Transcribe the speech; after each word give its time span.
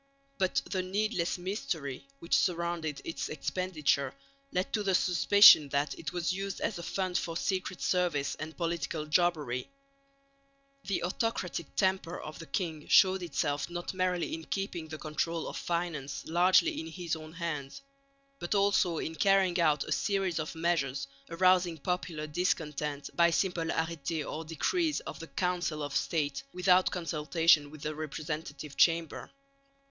But 0.39 0.63
the 0.67 0.81
needless 0.81 1.37
mystery 1.37 2.07
which 2.17 2.33
surrounded 2.33 3.03
its 3.05 3.29
expenditure 3.29 4.15
led 4.51 4.73
to 4.73 4.81
the 4.81 4.95
suspicion 4.95 5.69
that 5.69 5.93
it 5.93 6.11
was 6.11 6.33
used 6.33 6.59
as 6.59 6.79
a 6.79 6.81
fund 6.81 7.19
for 7.19 7.37
secret 7.37 7.83
service 7.83 8.33
and 8.39 8.57
political 8.57 9.05
jobbery. 9.05 9.69
The 10.85 11.03
autocratic 11.03 11.75
temper 11.75 12.19
of 12.19 12.39
the 12.39 12.47
king 12.47 12.87
showed 12.87 13.21
itself 13.21 13.69
not 13.69 13.93
merely 13.93 14.33
in 14.33 14.45
keeping 14.45 14.87
the 14.87 14.97
control 14.97 15.47
of 15.47 15.55
finance 15.55 16.25
largely 16.25 16.79
in 16.79 16.87
his 16.87 17.15
own 17.15 17.33
hands, 17.33 17.83
but 18.39 18.55
also 18.55 18.97
in 18.97 19.13
carrying 19.13 19.59
out 19.61 19.83
a 19.83 19.91
series 19.91 20.39
of 20.39 20.55
measures 20.55 21.07
arousing 21.29 21.77
popular 21.77 22.25
discontent 22.25 23.11
by 23.15 23.29
simple 23.29 23.65
arrêtés 23.65 24.25
or 24.27 24.43
decrees 24.45 24.99
of 25.01 25.19
the 25.19 25.27
Council 25.27 25.83
of 25.83 25.95
State 25.95 26.41
without 26.53 26.89
consultation 26.89 27.69
with 27.69 27.81
the 27.83 27.93
representative 27.93 28.75
Chamber. 28.75 29.29